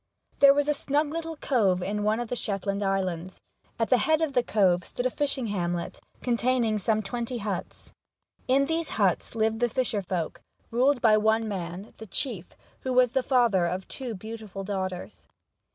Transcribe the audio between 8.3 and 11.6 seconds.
In these huts lived the fisher folk, ruled by one